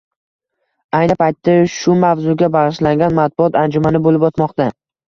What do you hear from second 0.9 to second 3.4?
Ayni paytda shu mavzuga bagʻishlangan